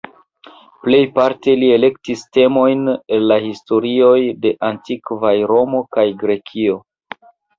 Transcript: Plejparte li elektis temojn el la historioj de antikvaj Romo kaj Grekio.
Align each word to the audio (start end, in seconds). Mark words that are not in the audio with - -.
Plejparte 0.85 1.53
li 1.63 1.67
elektis 1.73 2.23
temojn 2.37 2.89
el 3.17 3.27
la 3.33 3.37
historioj 3.45 4.15
de 4.47 4.53
antikvaj 4.69 5.35
Romo 5.53 5.83
kaj 5.97 6.09
Grekio. 6.25 6.81